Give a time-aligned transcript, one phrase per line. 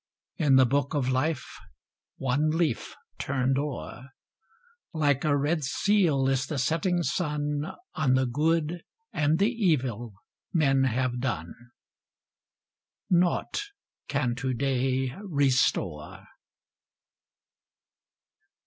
[0.37, 1.59] In the book of life
[2.17, 4.09] one leaf turned o'er!
[4.95, 8.81] Like a red seal is the setting sun On the good
[9.13, 10.15] arid the evil
[10.51, 11.53] men have done,
[13.11, 13.61] ŌĆö Naught
[14.09, 16.25] can to day restore